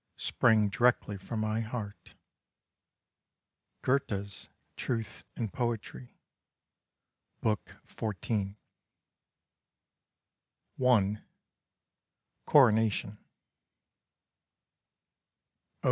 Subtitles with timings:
[0.17, 2.15] sprang directly from my heart."
[3.83, 6.17] Goethe's "Truth and Poetry,"
[7.39, 8.55] Book XIV.
[10.83, 11.21] I.
[12.47, 13.19] CORONATION.